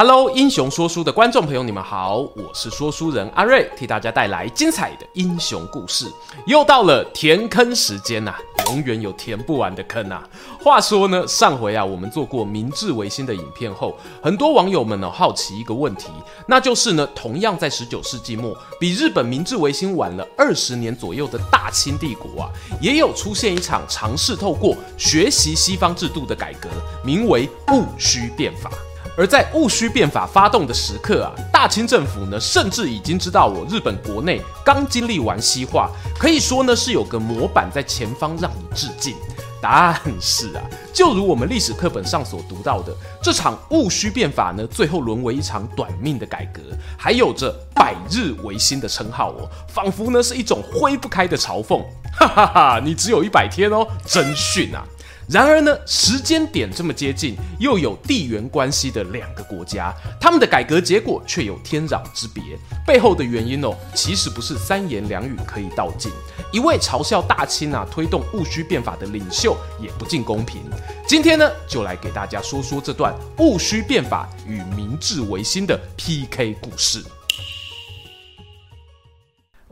[0.00, 6.06] Hello，英雄说书的观众朋友，你们好，我是说书人阿瑞，替大家带来精彩的英雄故事。
[6.46, 8.32] 又到了填坑时间呐、
[8.66, 10.22] 永远有填不完的坑啊。
[10.62, 16.06] 话说呢，上回啊，我们做过明治维新的影片后，很多网友们呢好奇一个问题，
[16.46, 26.68] 那就是呢，同样在十九世纪末，比日本明治维新晚了二十年左右的大清帝国啊，也有出现一场尝试透过学习西方制度的改革，
[27.02, 28.70] 名为戊戌变法。
[29.18, 39.16] 而在戊戌变法发动的时刻啊，大清政府呢，甚至已经知道我日本国内刚经历完西化，可以说呢是有个模板在前方让你致敬。
[39.60, 40.62] 但是啊，
[40.92, 46.60] 就如我们历史课本上所读到的，这场戊戌变法呢，最后沦为一场短命的改革，
[46.96, 51.82] 还有着百日维新的称号哦，仿佛呢是一种挥不开的嘲讽。
[52.12, 54.86] 哈哈哈，你只有一百天哦，真逊啊！
[55.28, 62.42] 然而呢，时间点这么接近，又有地缘关系的两个国家，他们的改革结果却有天壤之别。
[62.86, 66.10] 背后的原因哦，其实不是三言两语可以道尽。
[66.50, 70.62] 一位嘲笑大清啊推动戊戌变法的领袖也不尽公平。
[71.06, 77.04] 今天呢，就来给大家说说这段戊戌变法与明治维新的 PK 故事。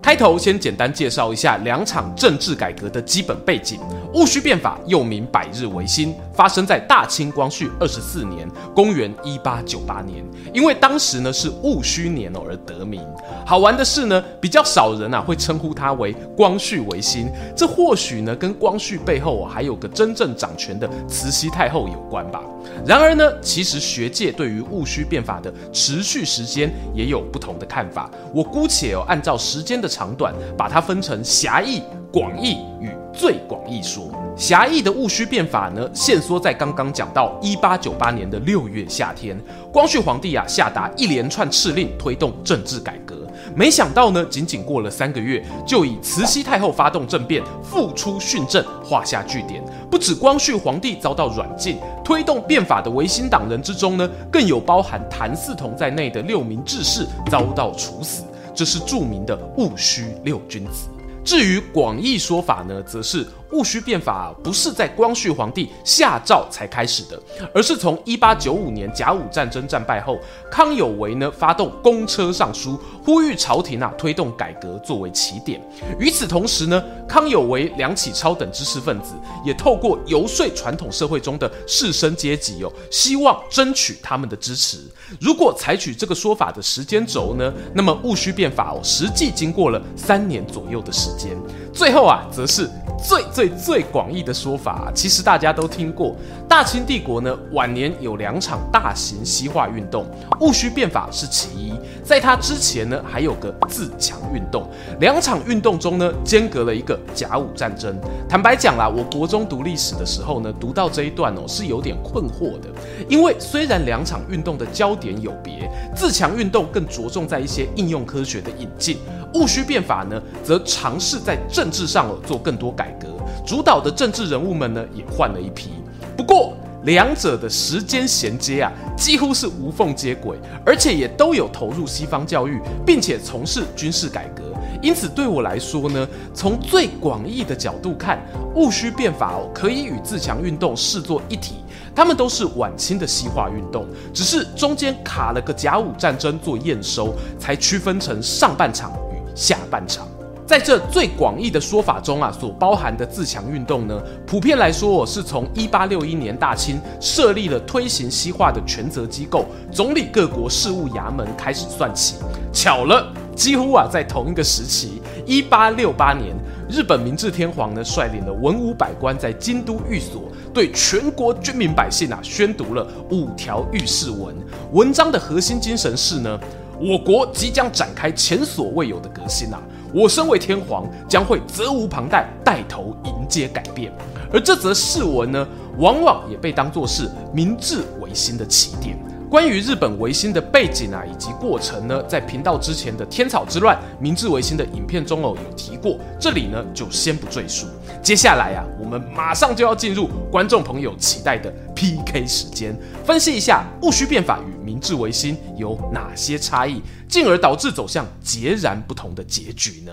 [0.03, 3.81] 开头先简单介绍一下两场政治改革的基本背景。
[4.13, 10.25] 戊戌变法又名百日维新，发生在大清光绪二十四年（公元一八九八年）。
[10.55, 13.03] 因为当时呢是戊戌年哦而得名。
[13.45, 17.29] 好玩的是呢，比较少人啊会称呼它为光绪维新。
[17.55, 22.43] 这或许呢跟光绪背后还有个真正掌权的慈禧太后有关吧。
[22.87, 28.11] 然而呢，其实学界对于戊戌变法的持续时间也有不同的看法。
[28.33, 31.83] 我姑且哦按照时间的长短，把它分成狭义、
[32.13, 34.11] 广义与最广义说。
[34.37, 39.39] 狭义的戊戌变法呢，限缩在刚刚讲到一八九八年的六月夏天，
[39.73, 43.17] 光绪皇帝啊下达一连串敕令，推动政治改革。
[43.55, 49.65] 没想到呢，仅仅过了三个月，就以慈禧太后发动政变，复出训政，画下句点。
[49.91, 58.25] 不止光绪皇帝遭到软禁，推动变法的维新党人之中呢，更有包含谭嗣同在内的六名志士遭到处死。
[58.57, 60.89] 这是著名的戊戌六君子。
[61.23, 63.27] 至于广义说法呢，则是。
[63.51, 67.21] 戊戌变法不是在光绪皇帝下诏才开始的，
[67.55, 70.19] 而是从一八九五年甲午战争战败后，
[70.51, 75.61] 康有为呢发动公车上书，呼吁朝廷啊推动改革作为起点。
[75.99, 79.15] 与此同时呢，康有为、梁启超等知识分子
[79.45, 84.79] 也透过游说传统社会中的士绅阶级哦，希望争取他们的支持。
[85.21, 91.37] 如果采取这个说法的时间轴呢，那么戊戌变法哦，实际经过了三年左右的时间。
[91.77, 92.69] 最后啊，则是。
[92.99, 96.17] 最最最广义的说法，其实大家都听过。
[96.49, 100.07] 大清帝国呢，晚年有两场大型西化运动，
[100.41, 101.75] 戊戌变法是其一。
[102.03, 104.67] 在它之前呢，还有个自强运动。
[104.99, 107.95] 两场运动中呢，间隔了一个甲午战争。
[108.27, 112.69] 坦白讲啦，我国中读历史的时候呢，读到这一段哦，是有点困惑的。
[113.11, 118.97] 因为虽然两场运动的焦点有别，自强运动更着重在一些应用科学的引进，
[119.37, 123.07] 戊戌变法呢，则尝试在政治上做更多改革。
[123.47, 125.71] 主导的政治人物们呢，也换了一批。
[126.17, 126.55] 不过，
[126.85, 134.43] 两者的时间衔接啊，几乎是无缝接轨，而且也都有投入西方教育，并且从事军事改革。
[134.83, 138.19] 因此，对我来说呢，从最广义的角度看，
[138.55, 141.57] 戊戌变法哦，可以与自强运动视作一体。
[141.95, 148.93] 他们都是晚清的西化运动，只是中间卡了个甲午战争做验收，才区分成上半场
[149.37, 150.09] 下半场。
[150.47, 162.15] 在这最广义的说法中啊，所包含的自强运动呢，普遍来说，是从一八六一年大清设立了推行西化的权责机构——总理各国事务衙门开始算起。
[162.53, 166.33] 巧了，几乎啊，在同一个时期，一八六八年，
[166.71, 174.33] 日本明治天皇呢，率领了文武百官在京都寓所，对全国军民百姓啊，宣读了五条御誓文。
[174.73, 176.39] 文章的核心精神是呢，
[176.81, 179.61] 我国即将展开前所未有的革新啊。
[179.95, 183.91] 我身为天皇，将会责无旁贷，带头迎接改变。
[184.33, 188.99] 而这则誓文呢，往往也被当作是明治维新的起点。
[189.31, 197.67] 关于日本维新的背景啊以及过程呢，在频道之前的天草之乱、明治维新的影片中哦有提过，这里呢就先不赘述。
[198.07, 202.73] 接下来啊，我们马上就要进入观众朋友期待的 PK 时间，
[203.05, 209.93] 分析一下戊戌变法与明治维新有哪些差异，进而导致走向截然不同的结局呢？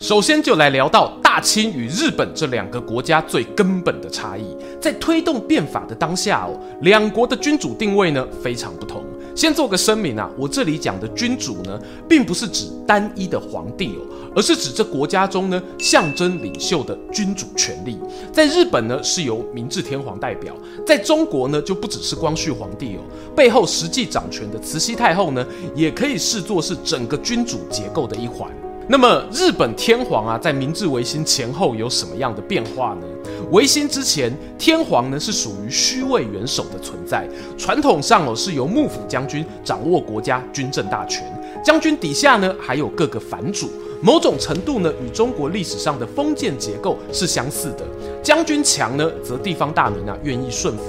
[0.00, 9.02] 首先就来聊到大清与日本这两个国家最根本的差异，在推动变法的当下哦，两国的君主定位呢非常不同。
[9.38, 14.02] 先做个声明啊，我这里讲的君主呢，并不是指单一的皇帝哦，
[14.34, 17.96] 而是指这国家中呢象征领袖的君主权力。
[18.32, 23.00] 在日本呢是由明治天皇代表，在中国呢就不只是光绪皇帝哦，
[23.36, 28.50] 背后实际掌权的慈禧太后呢，也可以视作是整个君主结构的一环。
[28.90, 33.06] 那么日本天皇啊，在明治维新前后有什么样的变化呢？
[33.50, 41.22] 维新之前，天皇呢是属于虚位元首的存在，传统上哦是由幕府将军掌握国家军政大权，
[41.62, 43.68] 将军底下呢还有各个藩主，
[44.00, 47.84] 某种程度呢与中国历史上的封建结构是相似的。
[48.22, 50.84] 将军强呢，则地方大民啊愿意顺服；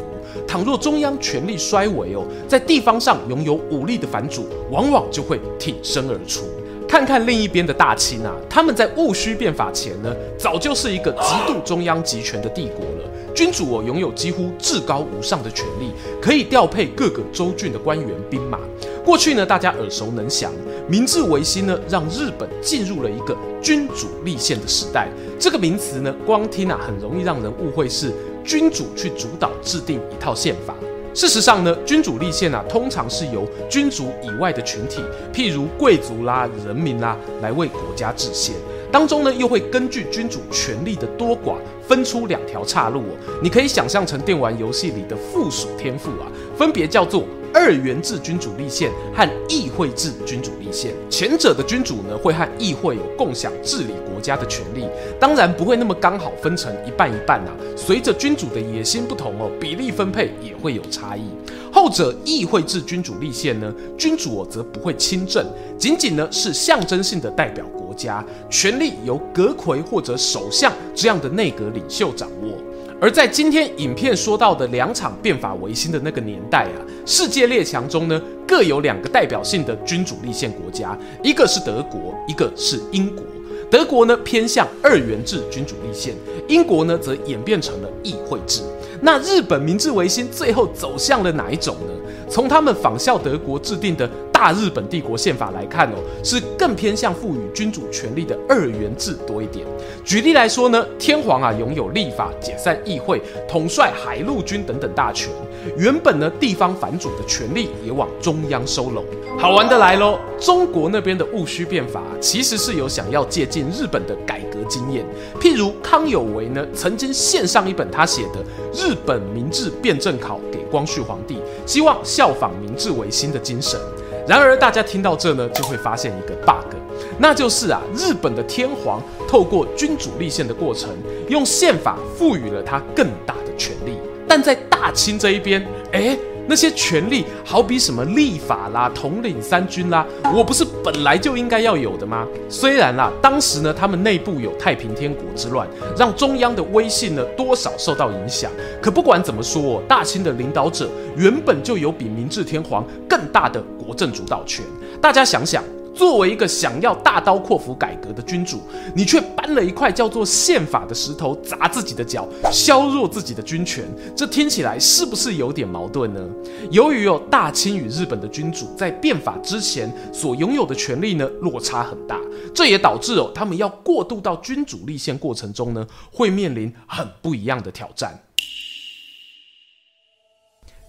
[0.48, 6.46] 倘若中央权力衰微哦，在地方上拥有武力的藩主，往往就会挺身而出。
[6.90, 13.08] 看看另一边的大清啊，他们在戊戌变法前呢，早就是一个极度中央集权的帝国了。
[13.36, 18.58] 君主我，拥有几乎至高无上的权力，可以调配各个州郡的官员兵马。
[19.06, 20.52] 过去呢，大家耳熟能详，
[20.88, 25.08] 明治维新呢，让日本进入了一个君主立宪的时代。
[25.40, 28.12] 这个名词呢，光听啊，很容易让人误会是
[28.44, 30.74] 君主去主导制定一套宪法。
[31.20, 35.02] 事实上呢，君主立宪啊，通常是由君主以外的群体，
[35.34, 38.56] 譬如贵族啦、人民啦，来为国家制宪。
[38.90, 41.56] 当中呢，又会根据君主权力的多寡，
[41.86, 43.18] 分出两条岔路哦。
[43.44, 47.26] 你可以想象成电玩游戏里的附属天赋啊，分别叫做。
[47.54, 54.86] 二元制君主立宪和议会制君主立宪，前者的君主呢，会和议会有共享治理国家的权利，
[55.20, 57.56] 当然不会那么刚好分成一半一半啊。
[57.76, 61.24] 随着君主的野心不同哦，比例分配也会有差异。
[61.72, 65.46] 后者议会制君主立宪呢，君主我则不会亲政，
[65.78, 72.58] 仅仅呢是象征性的代表国家，权力由阁揆或者首相这样的内阁领袖掌握。
[73.02, 83.24] 而在今天影片说到的两场变法维新的那个年代啊，世界列强中呢，各有两个代表性的君主立宪国家，一个是德国，一个是英国。
[83.72, 86.14] 德国呢偏向二元制君主立宪，
[86.50, 88.62] 英国呢则演变成了议会制。
[89.02, 91.94] 那日本明治维新最后走向了哪一种呢？
[92.30, 94.10] 从他们仿效德国制定的。
[94.32, 99.68] 大日本帝国宪法来看哦，是更偏向赋予君主权力的二元制多一点。
[100.06, 105.30] 举例来说呢，天皇啊拥有立法、解散议会、统帅海陆军等等大权。
[105.76, 109.04] 原本呢，地方反主的权力也往中央收拢。
[109.38, 115.06] 好玩的来喽，中国那边的戊戌变法其实是有想要借鉴日本的改革经验。
[115.42, 118.40] 譬如康有为呢，曾经献上一本他写的
[118.92, 120.40] 《日本明治辩证考》
[120.70, 123.80] 光绪皇帝，希望效仿明治维新的精神。
[124.28, 126.76] 然而，大家听到这呢，就会发现一个 bug，
[127.18, 130.90] 那就是啊，日本的天皇透过君主立宪的过程，
[131.28, 136.18] 用宪法赋予了他更大的权力，但在大清这一边，诶。
[136.50, 140.04] 那些权力，好比什么立法啦、统领三军啦，
[140.34, 142.26] 我不是本来就应该要有的吗？
[142.50, 148.52] 虽然啦，当时呢，他们内部有太平天国之乱，让中央的威信呢多少受到影响。
[148.82, 154.66] 可不管怎么说，大清的领导者原本就有比明治天皇更大的国政主导权。
[155.00, 155.64] 大家想想。
[156.00, 158.62] 作为一个想要大刀阔斧改革的君主，
[158.96, 163.84] 你却搬了一块叫做宪法的石头砸自己的脚，削弱自己的军权，
[164.16, 166.26] 这听起来是不是有点矛盾呢？
[166.72, 172.18] 由于哦大清与日本的君主在变法之前所拥有的权力呢落差很大，
[172.56, 178.18] 这也导致哦他们要过渡到君主立宪过程中呢会面临很不一样的挑战。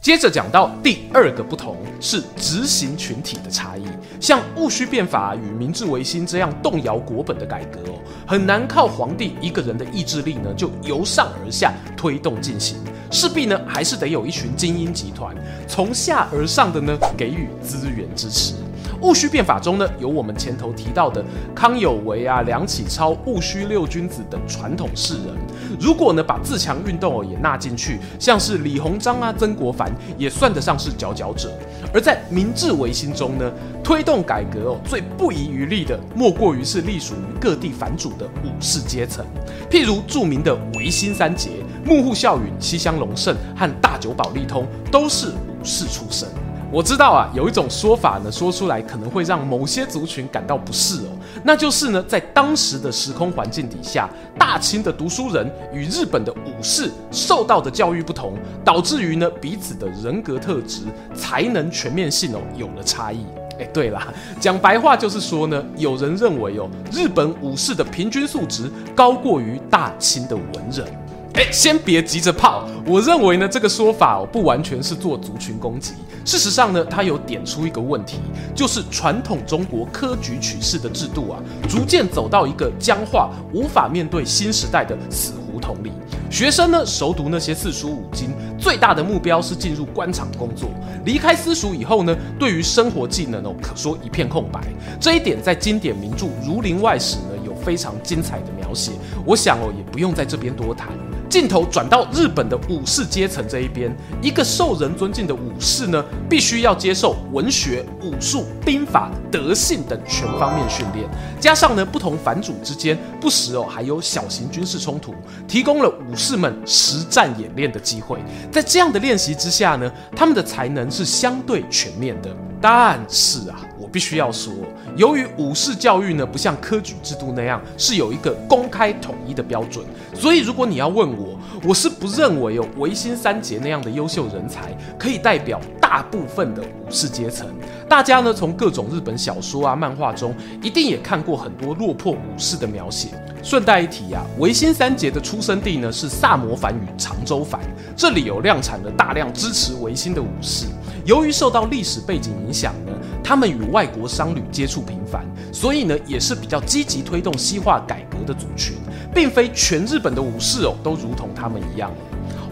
[0.00, 3.84] 接着讲到第二个不同是执行群体的差异，
[4.18, 12.78] 像戊戌变法与明治维新这样动摇国本的改革哦，很难靠皇帝一个人的意志力呢就由上而下推动进行，
[13.10, 15.36] 势必呢还是得有一群精英集团
[15.68, 18.54] 从下而上的呢给予资源支持。
[19.00, 25.34] 戊戌变法中呢，有我们前头提到的康有为啊、梁启超、戊戌六君子等传统士人。
[25.78, 31.50] 如果呢把自强运动哦也纳进去，像是李鸿章啊、曾国藩也算得上是佼佼者。
[31.94, 33.50] 而在明治维新中呢，
[33.82, 39.24] 推动改革哦最不遗余力的，莫过于是隶属于各地藩主的武士阶层。
[39.70, 41.50] 譬如著名的维新三杰，
[41.84, 46.28] 幕户孝允、西乡隆盛和大久保利通都是武士出身。
[46.72, 51.10] 我知道啊，有一种说法呢，说出来可能会让某些族群感到不适哦，
[51.42, 54.08] 那就是呢，在当时的时空环境底下，
[54.38, 58.34] 大清的读书人与日本的武士受到的教育不同，
[58.64, 63.26] 导致于呢彼此的人格特质、才能全面性哦有了差异。
[63.58, 64.06] 哎，对啦，
[64.38, 70.86] 讲白话就是说呢，有人认为哦，日本武士的平均素质高过于大清的文人。
[71.34, 75.94] 哎，先别急着泡，我认为呢，这个说法哦，不完全是做族群攻击。
[76.24, 78.18] 事实上呢，它有点出一个问题，
[78.54, 85.92] 就是传统中国科举取士的制度啊，逐渐走到一个僵化、无法面对新时代的死胡同里。
[86.28, 90.68] 学生呢，熟读那些四书五经，最大的目标是进入官场工作。
[91.04, 94.60] 离开私塾以后呢，对于生活技能哦，可说一片空白。
[95.00, 98.92] 这一点在经典名著《儒林外史》呢，有非常精彩的描写。
[99.24, 100.88] 我想哦，也不用在这边多谈。
[101.30, 111.08] 镜头转到日本的武士阶层这一边，一个受人尊敬的武士呢，必须要接受文学、武术、兵法、德性等全方面训练，
[111.38, 115.14] 加上呢，不同藩主之间不时哦还有小型军事冲突，
[115.46, 118.18] 提供了武士们实战演练的机会。
[118.50, 122.28] 在这样的练习之下呢，他们的才能是相对全面的。
[122.60, 123.60] 但是啊，
[123.92, 124.52] 必须要说，
[124.96, 137.46] 由于武士教育呢，不像科举制度那样是有一个公开统一的标准，所以如果你要问我，我是不认为有维新三杰那样的优秀人才可以代表大部分的武士阶层。
[137.88, 143.08] 大家呢，从各种日本小说啊、漫画中，一定也看过很多落魄武士的描写。
[143.42, 147.60] 顺带一提啊，维新三杰的出生地呢是萨摩藩与长州藩，
[147.96, 150.66] 这里有量产了大量支持维新的武士。
[151.10, 158.76] 由于受到历史背景影响呢，他们与外国商旅接触频繁，所以呢也是比较积极推动西化改革的族群，
[159.12, 161.90] 并非全日本的武士哦都如同他们一样。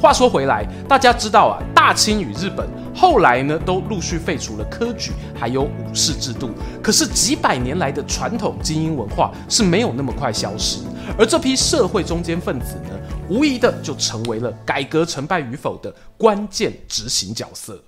[0.01, 6.51] 话说回来，大家知道啊，大清与日本后来呢都陆续废除了科举还有武士制度，
[6.83, 10.81] 可是几百年来的传统精英文化是没有那么快消失，
[11.17, 12.99] 而这批社会中间分子呢，
[13.29, 17.81] 无疑的就成为了改革成败与否的关键执行角色。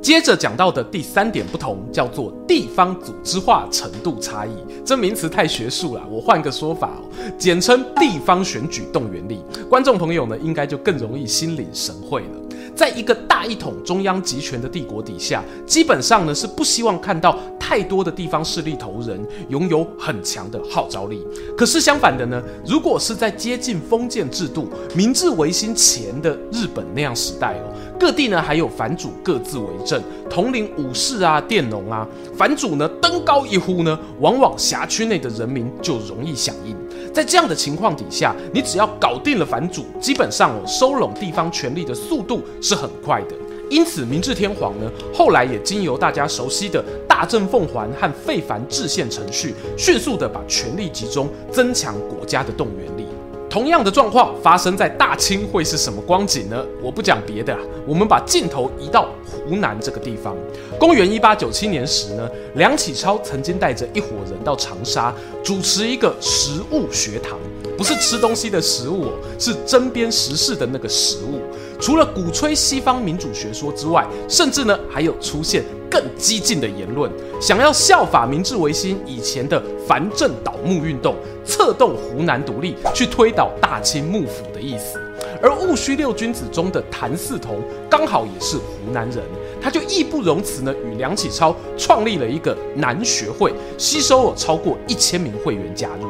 [0.00, 4.50] 接着讲到的第三点不同，叫做地方组织化程度差异。
[4.84, 7.04] 这名词太学术了，我换个说法哦，
[7.36, 9.40] 简称地方选举动员力。
[9.68, 12.28] 观众朋友呢，应该就更容易心领神会了。
[12.76, 17.36] 在一个大一统、中央集权的帝国底下，基本上呢是不希望看到
[17.68, 19.20] 太多的地方势力头人
[19.50, 21.22] 拥有很强的号召力。
[21.54, 27.68] 可是相反的呢，如果是在接近封建制度、明治维新前的日本那样时代哦，
[28.00, 36.74] 各地呢还有藩主各自为政，统领武士啊、佃农啊，藩主呢登高一呼呢，往往辖区内的人民就容易响应。
[37.12, 43.36] 在这样的情况底下，你只要搞定了藩主，基本上哦，收拢地方权力的速度是很快的。
[43.70, 53.06] 因此，明治天皇呢，后来也经由大家熟悉的大政奉还和废藩置县程序，迅速的把权力集中，增强国家的动员力。
[53.50, 56.64] 同样的状况发生在大清会是什么光景呢？
[56.82, 57.56] 我不讲别的，
[57.86, 60.36] 我们把镜头移到湖南这个地方。
[60.78, 67.38] 公元一八九七年时呢，梁启超曾经带着一伙人到长沙主持一个食物学堂，
[67.76, 69.06] 不是吃东西的食物，
[69.38, 71.40] 是针砭时事的那个食物。
[71.80, 85.00] 除了鼓吹西方民主学说之外，甚至呢还有出现更激进的言论，想要效法明治维新以前的藩镇倒幕运动，策动湖南独立，去推倒大清幕府的意思。
[85.40, 89.22] 而戊戌六君子中的谭嗣同刚好也是湖南人，
[89.60, 96.08] 他就义不容辞呢，与梁启超创立了一个南学会，吸收了超过一千名会员加入。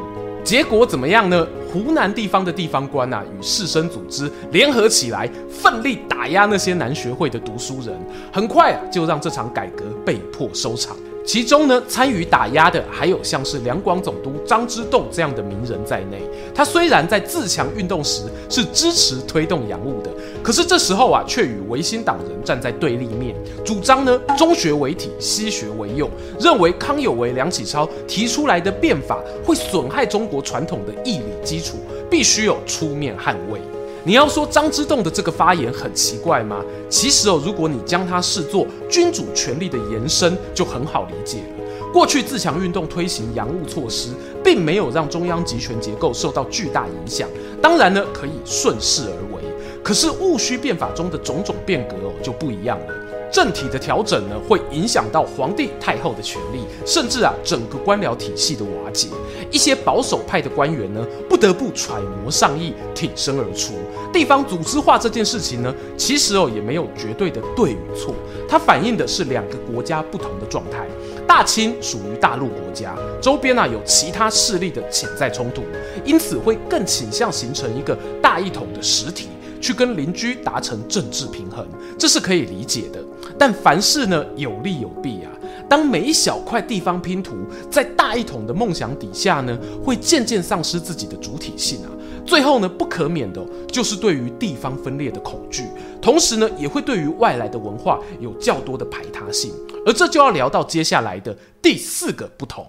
[0.49, 1.47] 结果怎么样呢？
[1.71, 7.95] 湖南地方的地方官啊，与士绅组织联合起来，奋力打压那些南学会的读书人，
[8.33, 10.97] 很快啊，就让这场改革被迫收场。
[11.25, 16.21] 其中呢，参与打压的还有像是两广总督张之洞这样的名人在内。
[16.55, 20.09] 他虽然在自强运动时是支持推动洋务的，
[20.41, 26.09] 可是这时候啊，却与维新党人站在对立面，主张呢中学为体，西学为用，
[26.39, 31.77] 认为康有为、梁启超提出来的变法会损害中国传统的义理基础，
[32.09, 33.59] 必须有出面捍卫。
[34.03, 36.63] 你要说张之洞的这个发言很奇怪吗？
[36.89, 41.91] 其实哦，如果你将它视作君主权力的延伸，就很好理解了。
[41.91, 44.11] 过去自强运动推行洋务措施，
[44.43, 47.27] 并没有让中央集权结构受到巨大影响，
[47.61, 49.43] 当然呢，可以顺势而为。
[49.83, 52.93] 可是戊戌变法中的种种变革哦，就不一样了。
[53.31, 59.07] 政体的调整呢，会影响到皇帝太后的权力，甚至啊整个官僚体系的瓦解。
[59.51, 63.73] 一些保守派的官员呢，不得不揣摩上意，挺身而出。
[64.11, 68.13] 地方组织化这件事情呢，其实哦也没有绝对的对与错，
[68.47, 70.87] 它反映的是两个国家不同的状态。
[71.27, 75.61] 大清属于大陆国家，周边啊有其他势力的潜在冲突，
[76.03, 79.27] 因此会更倾向形成一个大一统的实体，
[79.61, 81.67] 去跟邻居达成政治平衡，
[81.99, 82.99] 这是可以理解的。
[83.39, 85.31] 但凡事呢有利有弊啊，
[85.69, 87.37] 当每一小块地方拼图
[87.71, 91.89] 在大一统的梦想底下呢，会渐渐丧失自己的主体性啊。
[92.25, 95.63] 最后呢，不可免的就是对于地方分裂的恐惧，
[96.01, 99.51] 同时呢，也会对于外来的文化有较多的排他性，
[99.85, 102.67] 而这就要聊到接下来的第四个不同。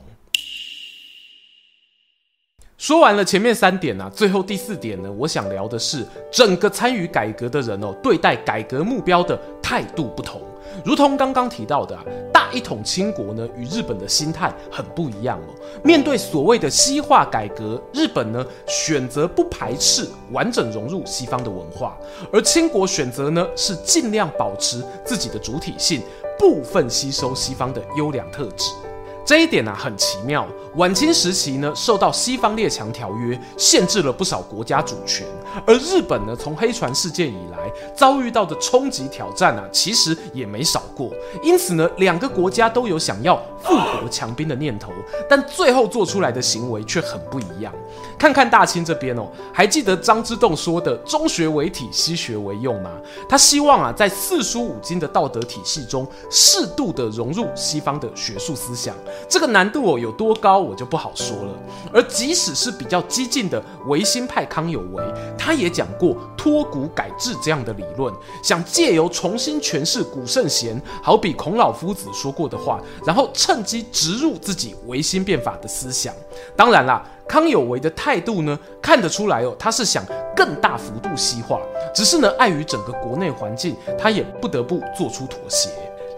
[2.79, 9.39] 说完了前面三点呢、啊，最后第四点呢，我想聊的是整个参与改革的人哦，对待改革目标的
[9.71, 10.43] 态度不同。
[10.85, 11.97] 如同刚刚提到的、
[12.33, 15.55] 大一统清国呢，与日本的心态很不一样哦。
[15.85, 21.97] 面对所谓的西化改革，日本呢选择不排斥完整融入西方的文化，
[22.33, 26.03] 而清国选择呢是尽量保持自己的主体性，
[26.37, 28.73] 部分吸收西方的优良特质。
[29.25, 30.47] 这一点、啊、很奇妙。
[30.77, 35.27] 晚清时期呢，受到西方列强条约限制了不少国家主权，
[35.67, 37.59] 而日本呢，从黑船事件以来
[37.97, 41.11] 遭遇到的冲击挑战啊，其实也没少过。
[41.43, 44.93] 因此呢，两个国家都有想要富国强兵的念头，
[45.29, 47.73] 但最后做出来的行为却很不一样。
[48.17, 52.91] 看看大清这边哦，还记得张之洞说的“中学为体，西学为用”吗？
[53.29, 58.95] 他希望啊，在四书五经的道德体系中，适度的融入西方的学术思想。
[59.29, 60.59] 这个难度哦有多高？
[60.59, 61.55] 我就不好说了。
[61.93, 65.03] 而即使是比较激进的维新派康有为，
[65.37, 68.13] 他也讲过脱古改制这样的理论，
[68.43, 76.15] 想借由重新诠释古圣贤，好比孔老夫子说过的话，然后趁机植入自己维新变法的思想。
[76.57, 80.05] 当然啦，康有为的态度呢，看得出来哦，他是想
[80.37, 81.61] 更大幅度西化，
[81.95, 85.69] 只是呢，碍于整个国内环境，他也不得不做出妥协。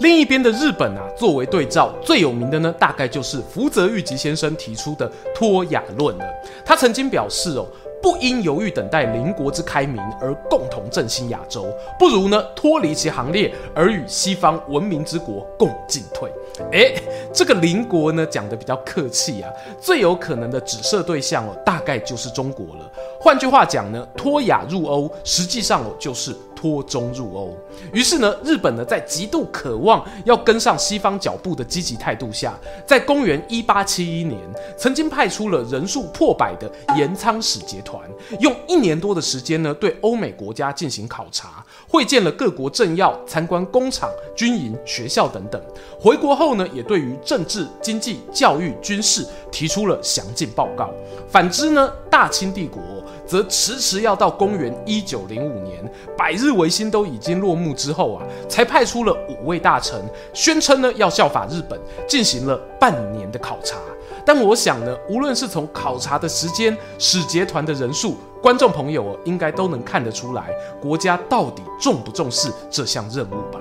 [0.01, 6.25] 另一边的日本啊，作为对照，最有名的呢，大概就是福泽諭吉先生提出的脱亚论了。
[6.65, 7.67] 他曾经表示哦，
[8.03, 11.67] 不应犹豫等待邻国之开明而共同振兴亚洲，
[11.99, 16.29] 不如呢脱离其行列而与西方文明之国共进退。
[16.73, 17.01] 诶，
[17.33, 19.51] 这个邻国呢讲得比较客气啊，
[19.81, 22.91] 最有可能的指涉对象哦，大概就是中国了。
[23.21, 26.35] 换句话讲呢，脱亚入欧，实际上哦就是。
[26.63, 27.57] 脱中入欧，
[27.93, 34.39] 于是呢，日本呢在极度渴望要跟上西方脚步的积极态度下，在公元一八七一年，
[34.79, 38.01] 曾经派出了人数破百的岩仓使节团，
[38.39, 45.61] 用一年多的时间呢，对欧美国家进行考察，会见了各国政要，参观工厂、军营、学校等等。
[45.99, 50.91] 回国后呢，也对于政治、经济、教育、军事提出了详尽报告。
[51.29, 52.81] 反之呢，大清帝国。
[53.33, 55.83] 则迟迟要到公元一九零五年，
[56.19, 59.99] 百日维新都已经落幕之后啊，才派出了五位大臣，
[60.35, 63.79] 宣称呢要效法日本，进行了半年的考察。
[64.23, 73.59] 但我想呢，无论是从考察的时间、使节团的人数，观众朋友应该都能看得出来，国家到底重不重视这项任务吧。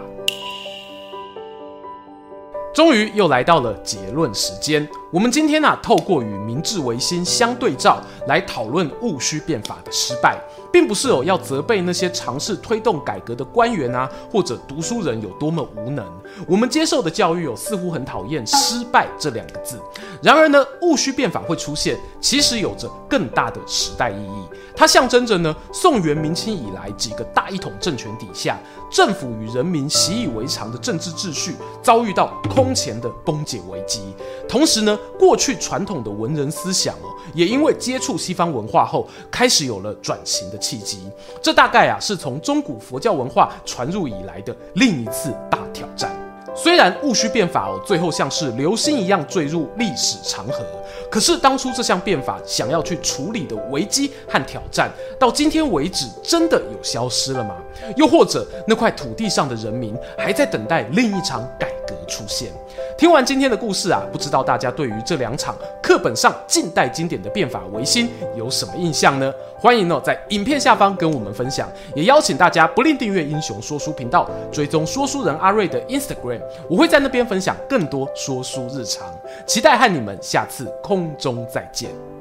[2.73, 4.87] 终于又来到了结论时间。
[5.11, 10.39] 我们今天呢、啊，透过与明治维新相对照来讨论戊戌变法的失败，
[10.71, 16.05] 并不是哦要责备那些尝试推动改革的官员啊，或者读书人有多么无能。
[16.47, 19.77] 我们接受的教育哦，似乎很讨厌“失败”这两个字。
[20.21, 24.45] 然而呢，戊戌变法会出现，其实有着更大的时代意义。
[24.75, 28.59] 它象征着呢，宋元明清以来几个大一统政权底下，
[28.91, 34.01] 政府与人民习以为常的政治秩序遭遇到空前的崩解危机。
[34.47, 41.09] 同时呢，过去传统的文人思想哦，也因为接触西方文化后，开始有了转型的契机。
[41.41, 46.20] 这大概啊，是从中古佛教文化传入以来的另一次大挑战。
[46.63, 50.63] 虽然戊戌变法哦，最后像是流星一样坠入历史长河，
[51.09, 57.55] 可是当初这项变法想要去处理的危机和挑战，到今天为止，真的有消失了吗？
[57.97, 62.51] 又或者那块土地上的人民还在等待另一场改革出现？
[62.97, 69.33] 听完今天的故事啊，不知道大家对于这两场课本上近代经典的变法维新有什么印象呢？
[69.59, 79.07] 欢迎哦，在影片下方跟我们分享，也邀请大家不吝订阅英雄说书频道，追踪说书人阿瑞的 Instagram，我会在那边分享更多说书日常，
[79.45, 82.20] 期待和你们下次空中再见。